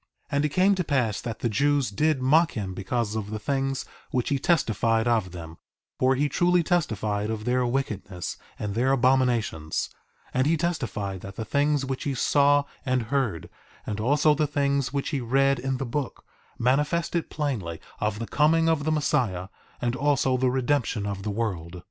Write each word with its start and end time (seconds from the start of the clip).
1:19 0.29 0.29
And 0.35 0.45
it 0.45 0.49
came 0.49 0.73
to 0.73 0.83
pass 0.83 1.21
that 1.21 1.39
the 1.41 1.47
Jews 1.49 1.91
did 1.91 2.23
mock 2.23 2.53
him 2.53 2.73
because 2.73 3.15
of 3.15 3.29
the 3.29 3.37
things 3.37 3.85
which 4.09 4.29
he 4.29 4.39
testified 4.39 5.07
of 5.07 5.29
them; 5.31 5.59
for 5.99 6.15
he 6.15 6.27
truly 6.27 6.63
testified 6.63 7.29
of 7.29 7.45
their 7.45 7.63
wickedness 7.67 8.35
and 8.57 8.73
their 8.73 8.93
abominations; 8.93 9.91
and 10.33 10.47
he 10.47 10.57
testified 10.57 11.21
that 11.21 11.35
the 11.35 11.45
things 11.45 11.85
which 11.85 12.05
he 12.05 12.15
saw 12.15 12.63
and 12.83 13.03
heard, 13.13 13.47
and 13.85 13.99
also 13.99 14.33
the 14.33 14.47
things 14.47 14.91
which 14.91 15.09
he 15.09 15.21
read 15.21 15.59
in 15.59 15.77
the 15.77 15.85
book, 15.85 16.25
manifested 16.57 17.29
plainly 17.29 17.79
of 17.99 18.17
the 18.17 18.25
coming 18.25 18.67
of 18.67 18.85
the 18.85 18.91
Messiah, 18.91 19.49
and 19.79 19.95
also 19.95 20.35
the 20.35 20.49
redemption 20.49 21.05
of 21.05 21.21
the 21.21 21.29
world. 21.29 21.79